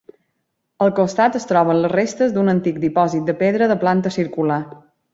Al 0.85 0.93
costat 0.99 1.37
es 1.41 1.45
troben 1.51 1.83
les 1.85 1.95
restes 1.95 2.35
d'un 2.39 2.51
antic 2.57 2.83
dipòsit 2.89 3.31
de 3.31 3.39
pedra 3.45 3.71
de 3.75 3.81
planta 3.87 4.19
circular. 4.21 4.63